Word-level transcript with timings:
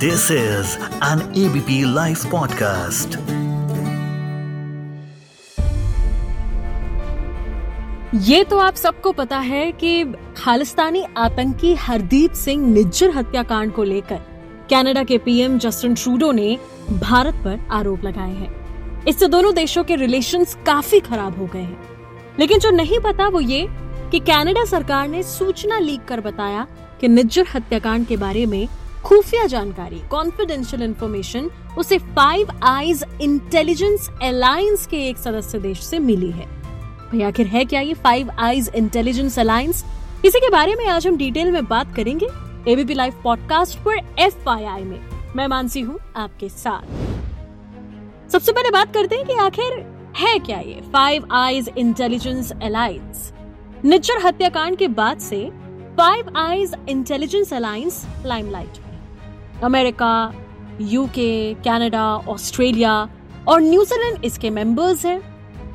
This 0.00 0.30
is 0.30 0.76
an 1.04 1.20
ABP 1.36 1.82
live 1.94 2.16
podcast 2.30 3.16
ये 8.28 8.44
तो 8.44 8.58
आप 8.58 8.74
सबको 8.74 9.12
पता 9.12 9.38
है 9.38 9.72
कि 9.72 10.04
खालिस्तानी 10.36 11.04
आतंकी 11.16 11.74
हरदीप 11.74 12.32
सिंह 12.32 12.66
निज्जर 12.66 13.10
हत्याकांड 13.10 13.72
को 13.72 13.84
लेकर 13.84 14.20
कनाडा 14.70 15.04
के 15.04 15.18
पीएम 15.18 15.58
जस्टिन 15.58 15.94
ट्रूडो 15.94 16.32
ने 16.32 16.58
भारत 16.90 17.34
पर 17.34 17.68
आरोप 17.70 18.04
लगाए 18.04 18.32
हैं। 18.32 19.04
इससे 19.04 19.28
दोनों 19.28 19.54
देशों 19.54 19.84
के 19.84 19.96
रिलेशंस 19.96 20.56
काफ़ी 20.66 21.00
खराब 21.00 21.38
हो 21.38 21.46
गए 21.46 21.60
हैं। 21.60 21.78
लेकिन 22.38 22.58
जो 22.58 22.70
नहीं 22.70 23.00
पता 23.00 23.28
वो 23.28 23.40
ये 23.40 23.66
कि 24.10 24.20
कनाडा 24.20 24.64
सरकार 24.64 25.08
ने 25.08 25.22
सूचना 25.22 25.78
लीक 25.78 26.04
कर 26.04 26.20
बताया 26.20 26.66
कि 27.00 27.08
निज्जर 27.08 27.46
हत्याकांड 27.54 28.06
के 28.06 28.16
बारे 28.16 28.46
में 28.46 28.68
खुफिया 29.04 29.46
जानकारी 29.46 30.00
कॉन्फिडेंशियल 30.10 30.82
इंफॉर्मेशन 30.82 31.50
उसे 31.78 31.98
फाइव 31.98 32.48
आईज 32.62 33.04
इंटेलिजेंस 33.22 34.08
अलायंस 34.22 34.86
के 34.86 34.96
एक 35.08 35.18
सदस्य 35.18 35.58
देश 35.58 35.80
से 35.80 35.98
मिली 35.98 36.30
है। 36.30 36.46
भाई 36.46 37.22
आखिर 37.22 37.46
है 37.46 37.64
क्या 37.64 37.80
ये 37.80 37.94
फाइव 37.94 38.30
आईज 38.30 38.70
इंटेलिजेंस 38.74 39.38
अलायंस 39.38 39.84
इसी 40.24 40.40
के 40.40 40.50
बारे 40.50 40.74
में 40.74 40.86
आज 40.86 41.06
हम 41.06 41.16
डिटेल 41.16 41.50
में 41.50 41.64
बात 41.64 41.94
करेंगे 41.96 42.26
एबीपी 42.72 42.94
लाइव 42.94 43.14
पॉडकास्ट 43.24 43.78
पर 43.78 43.96
एफ़ 44.18 44.48
में। 44.48 45.00
मैं 45.36 45.46
मानसी 45.46 45.80
हूँ 45.80 45.98
आपके 46.16 46.48
साथ। 46.48 46.82
सबसे 48.30 48.52
पहले 48.52 48.70
बात 48.70 48.94
करते 48.94 49.16
हैं 49.16 49.26
कि 49.26 49.34
आखिर 49.34 49.72
है 50.16 50.38
क्या 50.38 50.58
ये 50.58 50.80
five 50.92 51.26
eyes 51.30 51.70
intelligence 51.78 52.52
alliance 52.62 53.32
Nijjar 53.84 54.26
हत्याकांड 54.26 54.76
के 54.76 54.88
बाद 54.88 55.18
से 55.18 55.50
five 55.96 56.32
eyes 56.36 56.74
intelligence 56.88 57.52
alliance 57.52 58.06
limelight 58.26 58.89
America 59.62 60.12
UK 60.80 61.54
Canada 61.54 62.04
Australia 62.28 62.94
और 63.48 63.60
न्यूजीलैंड 63.60 64.24
इसके 64.24 64.50
मेंबर्स 64.50 65.04
हैं। 65.06 65.20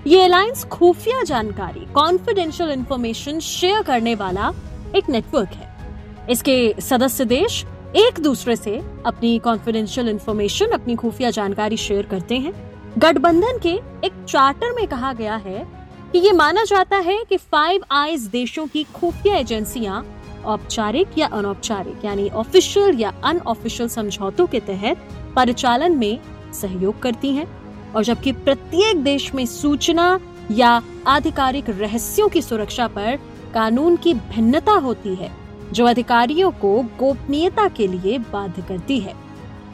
ये 0.08 0.24
अलायंस 0.24 0.64
खुफिया 0.64 1.22
जानकारी 1.24 1.86
कॉन्फिडेंशियल 1.94 2.72
इंफॉर्मेशन 2.72 3.40
शेयर 3.40 3.82
करने 3.82 4.16
वाला 4.16 4.52
एक 4.96 5.10
नेटवर्क 5.10 5.50
है। 5.50 6.28
इसके 6.30 6.74
सदस्य 6.82 7.26
देश 7.26 7.64
एक 7.96 8.20
दूसरे 8.20 8.56
से 8.56 8.78
अपनी 9.06 9.38
कॉन्फिडेंशियल 9.40 10.10
इंफॉर्मेशन 10.10 10.72
अपनी 10.72 10.96
खुफिया 10.96 11.30
जानकारी 11.30 11.78
शेयर 11.78 12.06
करते 12.06 12.38
हैं। 12.38 12.54
गठबंधन 12.98 13.60
के 13.64 13.74
एक 14.08 14.24
चार्टर 14.30 14.72
में 14.72 14.88
कहा 14.88 15.14
गया 15.14 15.36
है 15.36 15.66
कि 16.12 16.20
ये 16.20 16.32
माना 16.32 16.64
जाता 16.64 16.98
है 16.98 17.18
कि 17.30 17.38
फाइव 17.38 17.84
आईज 17.92 18.22
देशों 18.28 18.66
की 18.68 18.84
खुफिया 18.94 19.36
एजेंसियाँ 19.36 20.04
औपचारिक 20.46 21.18
या 21.18 21.28
अनौपचारिक, 21.28 22.06
यानी 22.06 22.30
ऑफिशियल 22.30 23.00
या 23.00 23.14
अनऑफिशियल 23.24 23.90
समझौतों 23.90 24.46
के 24.46 24.60
तहत 24.60 24.98
परिचालन 25.36 25.96
में 25.96 26.20
सहयोग 26.54 27.02
करती 27.02 27.32
हैं। 27.32 27.48
और 27.94 28.04
जबकि 28.04 28.32
प्रत्येक 28.32 29.04
देश 29.04 29.34
में 29.36 29.46
सूचना 29.46 30.20
या 30.52 30.82
आधिकारिक 31.08 31.70
रहस्यों 31.70 32.28
की 32.30 32.42
सुरक्षा 32.42 32.88
पर 32.88 33.20
कानून 33.54 33.96
की 33.96 34.14
भिन्नता 34.14 34.72
होती 34.72 35.16
है, 35.16 35.32
जो 35.72 35.86
अधिकारियों 35.86 36.52
को 36.52 36.82
गोपनीयता 37.00 37.68
के 37.68 37.88
लिए 37.88 38.18
बाध्य 38.18 38.62
करती 38.62 39.00
है। 39.00 39.14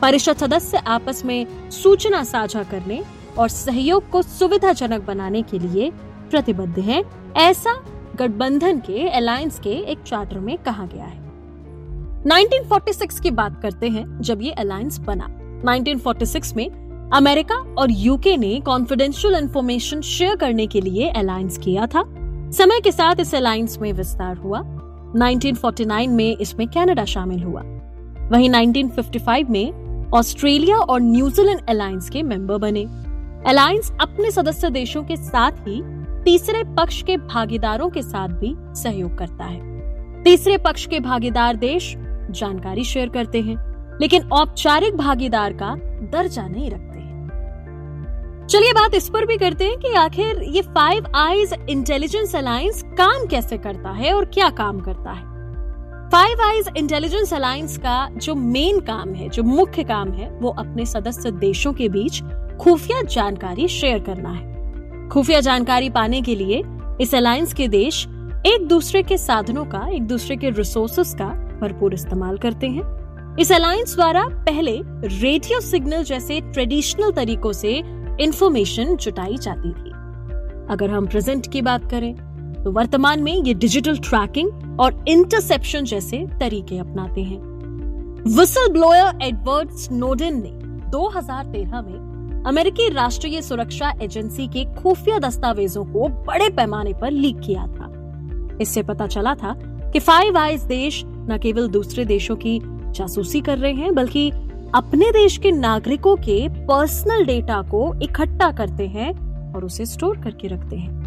परिषद 0.02 0.38
सदस्य 0.38 0.78
आपस 0.78 1.26
में 1.26 1.72
सूचना 1.72 2.24
साझा 2.24 2.64
करने 2.64 3.04
और 3.38 3.50
सहयोग 3.50 4.10
को 4.10 4.22
सुविधाजनक 4.22 5.02
बनाने 5.02 5.42
के 5.42 5.60
लिए 5.60 5.92
प्रतिबद्ध 6.30 6.80
हैं। 6.80 7.04
ऐसा 7.34 7.84
गठबंधन 8.16 8.80
के 8.80 9.10
अलायंस 9.10 9.60
के 9.60 9.70
एक 9.70 10.00
चार्टर 10.00 10.40
में 10.40 10.58
कहा 10.58 10.86
गया 10.86 11.06
है। 11.06 11.22
1946 12.26 13.20
की 13.20 13.32
बात 13.32 13.62
करते 13.62 13.90
हैं, 13.90 14.22
जब 14.22 14.42
ये 14.42 14.52
अलायंस 14.52 15.00
बना। 15.00 15.26
1946 15.66 16.56
में 16.56 16.70
अमेरिका 17.14 17.56
और 17.56 17.88
यूके 17.92 18.38
ने 18.38 18.60
कॉन्फिडेंशियल 18.60 19.36
इंफॉर्मेशन 19.36 20.02
शेयर 20.02 20.36
करने 20.36 20.68
के 20.68 20.82
लिए 20.82 21.10
अलायंस 21.10 21.58
किया 21.58 21.88
था। 21.88 22.04
समय 22.52 22.80
के 22.82 22.92
साथ 22.92 23.16
इस 23.20 23.36
अलायंस 23.36 23.78
में 23.78 23.94
विस्तार 23.94 24.38
हुआ। 24.38 24.60
1949 25.16 26.10
में 26.10 26.38
इसमें 26.38 26.68
कनाडा 26.68 27.06
शामिल 27.06 27.44
हुआ। 27.44 27.62
वहीं 28.30 28.50
1955 28.50 29.50
में 29.50 29.92
ऑस्ट्रेलिया 30.12 30.78
और 30.78 31.02
न्यूजीलैंड 31.02 31.60
अलायंस 31.70 32.10
के 32.10 32.24
मेंबर 32.24 32.58
बने। 32.58 32.84
अलायंस 33.50 33.92
अपने 34.02 34.32
सदस्य 34.32 34.70
देशों 34.70 35.04
के 35.04 35.16
साथ 35.16 35.52
ही 35.52 36.01
तीसरे 36.26 36.64
पक्ष 36.64 37.02
के 37.04 37.18
भागीदारों 37.18 37.90
के 37.90 38.02
साथ 38.02 38.28
भी 38.28 38.56
सहयोग 38.58 39.18
करता 39.18 39.44
है। 39.44 40.24
तीसरे 40.24 40.58
पक्ष 40.58 40.86
के 40.86 41.00
भागीदार 41.00 41.56
देश 41.56 41.96
जानकारी 42.32 42.84
शेयर 42.84 43.10
करते 43.10 43.42
हैं, 43.42 43.56
लेकिन 44.02 44.30
औपचारिक 44.30 44.98
भागीदार 44.98 45.54
का 45.54 45.76
दर्जा 46.12 46.48
नहीं 46.48 46.70
रखते 46.72 47.00
हैं। 47.00 48.48
चलिए 48.50 48.74
बात 48.74 48.94
इस 48.94 49.10
पर 49.10 49.26
भी 49.26 49.38
करते 49.38 49.66
हैं 49.66 49.78
कि 49.78 49.94
आखिर 49.94 50.44
ये 50.44 50.62
फाइव 50.62 51.06
आईज 51.16 51.54
इंटेलिजेंस 51.70 52.36
अलायंस 52.36 52.84
काम 52.84 53.28
कैसे 53.28 53.58
करता 53.58 53.90
है 53.90 54.14
और 54.14 54.26
क्या 54.26 54.50
काम 54.50 54.80
करता 54.80 55.12
है? 55.12 55.24
फाइव 56.10 56.42
आईज 56.42 56.70
इंटेलिजेंस 56.78 57.34
अलायंस 57.34 57.78
का 57.78 58.10
जो 58.18 58.36
मेन 58.36 58.80
काम 58.80 59.14
है, 59.14 59.30
जो 59.30 59.44
मुख्य 59.44 59.84
काम 59.84 60.12
है, 60.12 60.30
वो 60.40 60.50
अपने 60.50 60.86
सदस्य 60.86 61.32
देशों 61.32 61.74
के 61.74 61.90
बीच 61.90 62.24
खुफिया 62.58 63.02
जानकारी 63.02 63.68
शेयर 63.68 64.00
करना 64.00 64.30
है। 64.30 64.51
खुफिया 65.12 65.40
जानकारी 65.40 65.90
पाने 65.90 66.22
के 66.22 66.34
लिए 66.36 66.62
इस 67.02 67.14
अलायंस 67.16 67.54
के 67.54 67.68
देश 67.68 68.06
एक 68.48 68.68
दूसरे 68.68 69.02
के 69.04 69.18
साधनों 69.18 69.64
का, 69.66 69.80
एक 69.88 70.04
दूसरे 70.08 70.36
के 70.36 70.50
रिसोर्सेस 70.50 71.14
का 71.14 71.26
भरपूर 71.62 71.94
इस्तेमाल 71.94 72.38
करते 72.38 72.68
हैं। 72.68 73.36
इस 73.40 73.52
अलायंस 73.52 73.96
द्वारा 73.96 74.24
पहले 74.46 74.72
रेडियो 75.22 75.60
सिग्नल 75.60 76.04
जैसे 76.04 76.40
ट्रेडिशनल 76.42 77.12
तरीकों 77.12 77.52
से 77.54 77.72
इंफॉर्मेशन 78.22 78.96
जुटाई 78.96 79.38
जाती 79.38 79.70
थी। 79.70 79.92
अगर 80.74 80.90
हम 80.90 81.08
प्रेजेंट 81.08 81.52
की 81.52 81.62
बात 81.62 81.90
करें 81.92 82.14
तो 82.64 82.72
वर्तमान 82.72 83.24
में 83.24 83.34
ये 83.34 83.54
डिजिटल 83.54 83.98
ट्रैकिंग 84.00 84.80
और 84.80 85.04
इंटरसेप्शन 85.08 85.86
जैसे 85.86 86.26
तरीके 86.40 86.78
अपनाते 86.78 87.24
हैं। 87.24 87.40
विसल 88.38 88.72
ब्लोयर 88.72 89.22
एडवर्ड 89.24 89.72
स्नोडेन 89.80 90.42
ने 90.44 90.54
2013 90.92 91.82
में 91.82 92.11
अमेरिकी 92.48 92.90
राष्ट्रीय 92.90 93.42
सुरक्षा 93.42 93.94
एजेंसी 94.02 94.48
के 94.48 94.66
खुफिया 94.66 95.20
दस्तावेजों 95.20 95.86
को 95.86 96.08
बड़े 96.08 96.50
पैमाने 96.50 96.94
पर 96.94 97.12
लीक 97.12 97.40
किया 97.40 97.68
था। 97.68 97.90
इससे 98.62 98.84
पता 98.84 99.08
चला 99.08 99.36
था 99.36 99.54
कि 99.92 100.00
फाइव 100.00 100.38
आइज़ 100.38 100.66
देश 100.66 101.02
न 101.06 101.40
केवल 101.44 101.68
दूसरे 101.68 102.06
देशों 102.06 102.36
की 102.36 102.60
जासूसी 102.64 103.42
कर 103.42 103.58
रहे 103.58 103.74
हैं, 103.74 103.96
बल्कि 103.96 104.32
अपने 104.76 105.12
देश 105.12 105.38
के 105.38 105.52
नागरिकों 105.52 106.16
के 106.16 106.50
पर्सनल 106.50 107.26
डेटा 107.26 107.62
को 107.62 107.94
इकट्ठा 108.02 108.52
करते 108.52 108.88
हैं 108.88 109.12
और 109.54 109.66
उसे 109.66 109.86
स्टोर 109.86 110.18
करके 110.18 110.48
रखते 110.48 110.76
हैं। 110.76 111.02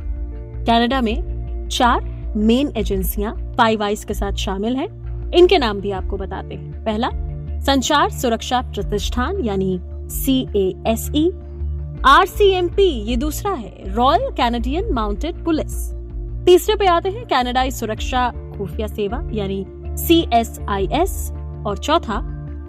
कनाडा 0.65 1.01
में 1.01 1.69
चार 1.69 2.33
मेन 2.37 2.73
एजेंसियाँ 2.77 3.55
फाइव 3.59 3.83
आइज़ 3.83 4.07
के 4.07 4.15
साथ 4.15 4.33
शामिल 4.33 4.77
हैं। 4.77 5.33
इनके 5.33 5.59
नाम 5.59 5.81
भी 5.81 5.91
आपको 5.91 6.17
बताते 6.17 6.55
हैं। 6.55 6.85
पहला, 6.85 7.11
संचार 7.61 8.11
सुरक्षा 8.11 8.61
प्रतिष्ठान, 8.61 9.45
यानी 9.45 9.81
C 10.11 10.41
A 10.57 10.73
S 10.87 11.11
E 11.15 11.31
R 12.05 12.27
C 12.27 12.51
M 12.51 12.69
P 12.69 12.89
ये 13.05 13.17
दूसरा 13.17 13.53
है 13.53 13.95
रॉयल 13.95 14.31
कैनेडियन 14.31 14.93
माउंटेड 14.93 15.45
पुलिस 15.45 15.75
तीसरे 16.47 16.77
पे 16.77 16.87
आते 16.87 17.09
हैं 17.09 17.27
कैनेडाई 17.27 17.71
सुरक्षा 17.71 18.31
खुफिया 18.59 18.87
सेवा, 18.87 19.23
यानी 19.33 19.65
सी 19.97 20.27
एस 20.33 20.59
आई 20.69 20.89
एस 20.93 21.33
और 21.67 21.79
चौथा 21.79 22.21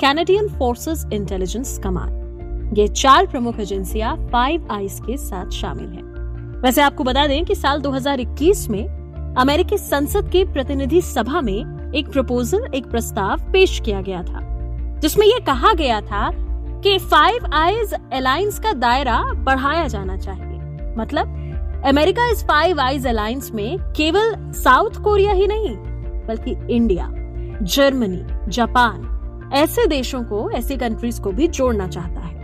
कैनेडियन 0.01 0.47
फोर्सेस 0.49 1.05
इंटेलिजेंस 1.13 1.77
कमांड 1.83 2.77
ये 2.77 2.87
चार 2.87 3.27
प्रमुख 3.27 3.59
एजेंसियाँ 3.59 4.15
फाइव 4.31 4.67
आईज 4.71 4.99
के 4.99 5.17
साथ 5.17 5.49
शामिल 5.49 5.87
हैं। 5.87 6.61
वैसे 6.61 6.81
आपको 6.81 7.03
बता 7.03 7.27
दें 7.27 7.45
कि 7.45 7.55
साल 7.55 7.81
2021 7.81 8.67
में 8.69 9.35
अमेरिकी 9.37 9.77
संसद 9.77 10.29
के 10.31 10.43
प्रतिनिधि 10.45 11.01
सभा 11.01 11.41
में 11.41 11.91
एक 11.95 12.09
प्रपोजल 12.09 12.65
एक 12.75 12.85
प्रस्ताव 12.85 13.51
पेश 13.51 13.79
किया 13.79 14.01
गया 14.01 14.23
था, 14.23 14.39
जिसमें 14.99 15.27
यह 15.27 15.39
कहा 15.45 15.73
गया 15.73 16.01
था 16.01 16.29
कि 16.83 16.97
फाइव 16.97 17.45
आईज 17.53 17.93
अलायंस 18.13 18.59
का 18.59 18.73
दायरा 18.73 19.23
बढ़ाया 19.33 19.87
जाना 19.87 20.17
चाहिए। 20.17 20.95
मतलब 20.97 21.41
अमेरिका 21.85 22.31
इस 22.31 22.43
फाइव 22.43 22.79
आईज 22.79 23.07
अलायंस 23.07 23.51
में 23.51 23.77
केवल 23.79 24.51
साउथ 24.51 24.89
कोरिया 24.89 25.31
ही 25.31 25.47
नहीं, 25.47 25.75
बल्कि 26.27 26.75
इंडिया, 26.75 27.09
जर्मनी, 27.61 28.51
जापान, 28.51 29.51
ऐसे 29.53 29.87
देशों 29.87 30.23
को, 30.23 30.49
ऐसी 30.51 30.77
कंट्रीज़ 30.77 31.21
को 31.21 31.31
भी 31.31 31.47
जोड़ना 31.47 31.87
चाहता 31.87 32.19
है। 32.19 32.35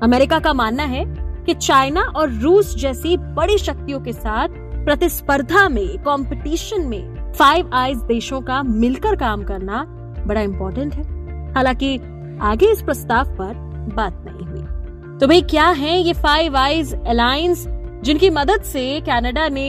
अमेरिका 0.00 0.38
का 0.38 0.52
मानना 0.52 0.82
है 0.82 1.04
कि 1.44 1.54
चाइना 1.54 2.02
और 2.02 2.30
रूस 2.30 2.76
जैसी 2.76 3.16
बड़ी 3.16 3.58
शक्तियों 3.58 4.00
के 4.00 4.12
साथ 4.12 4.48
प्रतिस्पर्धा 4.84 5.68
में 5.68 5.98
कंपटीशन 5.98 6.86
में 6.86 7.32
फाइव 7.32 7.70
आईज 7.72 7.98
देशों 7.98 8.40
का 8.40 8.62
मिलकर 8.62 9.16
काम 9.16 9.44
करना 9.44 9.84
बड़ा 10.26 10.40
इम्पोर्टेंट 10.40 10.94
है। 10.94 11.02
हालाँकि 11.54 11.98
आगे 12.40 12.66
इस 12.66 12.82
प्रस्ताव 12.82 13.34
पर 13.36 13.54
बात 13.94 14.24
नहीं 14.26 14.46
हुई। 14.46 15.18
तो 15.18 15.26
भाई, 15.26 15.42
क्या 15.42 15.66
है 15.68 15.98
ये 15.98 16.12
फाइव 16.12 16.56
आईज 16.56 16.94
अलायंस 17.06 17.64
जिनकी 18.04 18.30
मदद 18.30 18.62
से 18.62 19.00
कनाडा 19.00 19.48
ने 19.48 19.68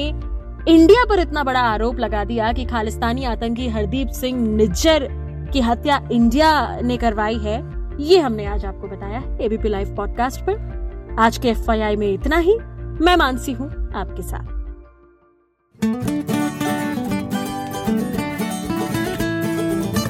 इंडिया 0.68 1.04
पर 1.06 1.19
इतना 1.19 1.44
बड़ा 1.44 1.60
आरोप 1.60 2.00
लगा 2.00 2.24
दिया 2.24 2.51
कि 2.54 2.65
खालिस्तानी 2.65 3.24
आतंकी 3.24 3.68
हरदीप 3.68 4.10
सिंह 4.12 4.39
निज्जर 4.56 5.07
की 5.54 5.62
हत्या 5.62 6.01
इंडिया 6.12 6.80
ने 6.81 6.98
करवाई 6.98 7.38
है, 7.38 7.57
ये 8.00 8.19
हमने 8.19 8.45
आज 8.45 8.66
आपको 8.66 8.88
बताया 8.88 9.21
एबीपी 9.42 9.69
लाइव 9.69 9.95
पॉडकास्ट 9.95 10.42
पर। 10.42 11.16
आज 11.19 11.38
के 11.38 11.50
एफआईआई 11.50 11.95
में 11.95 12.12
इतना 12.13 12.38
ही। 12.38 12.57
मैं 13.01 13.16
मानसी 13.16 13.51
हूँ 13.51 13.69
आपके 13.95 14.21
साथ। 14.21 14.53